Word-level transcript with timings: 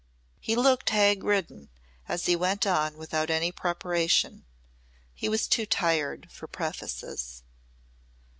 He 0.39 0.55
looked 0.55 0.89
hag 0.89 1.23
ridden 1.23 1.69
as 2.07 2.25
he 2.25 2.35
went 2.35 2.65
on 2.65 2.97
without 2.97 3.29
any 3.29 3.51
preparation. 3.51 4.47
He 5.13 5.29
was 5.29 5.47
too 5.47 5.67
tired 5.67 6.27
for 6.31 6.47
prefaces. 6.47 7.43